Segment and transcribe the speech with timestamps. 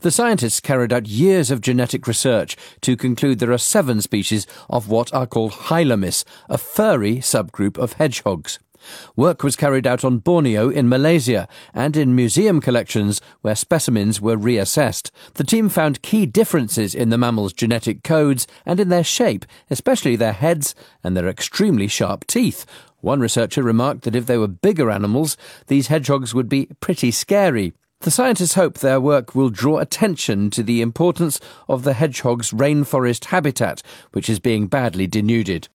[0.00, 4.88] The scientists carried out years of genetic research to conclude there are seven species of
[4.88, 8.58] what are called Hylomys, a furry subgroup of hedgehogs.
[9.14, 14.38] Work was carried out on Borneo in Malaysia and in museum collections where specimens were
[14.38, 15.10] reassessed.
[15.34, 20.16] The team found key differences in the mammals' genetic codes and in their shape, especially
[20.16, 20.74] their heads
[21.04, 22.64] and their extremely sharp teeth.
[23.02, 25.36] One researcher remarked that if they were bigger animals,
[25.66, 27.74] these hedgehogs would be pretty scary.
[28.02, 31.38] The scientists hope their work will draw attention to the importance
[31.68, 33.82] of the hedgehog's rainforest habitat,
[34.12, 35.68] which is being badly denuded.